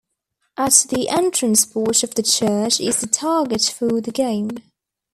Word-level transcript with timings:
At 0.57 0.87
the 0.89 1.09
entrance 1.09 1.63
porch 1.63 2.01
of 2.03 2.15
the 2.15 2.23
church 2.23 2.79
is 2.79 3.01
the 3.01 3.05
target 3.05 3.65
for 3.77 4.01
the 4.01 4.09
game. 4.11 4.49